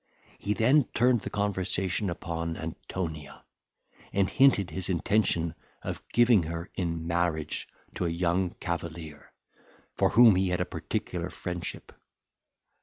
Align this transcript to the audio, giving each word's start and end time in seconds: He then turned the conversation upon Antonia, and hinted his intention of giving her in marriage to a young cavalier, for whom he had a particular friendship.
He 0.39 0.55
then 0.55 0.85
turned 0.95 1.21
the 1.21 1.29
conversation 1.29 2.09
upon 2.09 2.57
Antonia, 2.57 3.43
and 4.11 4.27
hinted 4.31 4.71
his 4.71 4.89
intention 4.89 5.53
of 5.83 6.01
giving 6.11 6.41
her 6.41 6.71
in 6.73 7.05
marriage 7.05 7.67
to 7.93 8.07
a 8.07 8.09
young 8.09 8.55
cavalier, 8.59 9.31
for 9.93 10.09
whom 10.09 10.37
he 10.37 10.49
had 10.49 10.59
a 10.59 10.65
particular 10.65 11.29
friendship. 11.29 11.91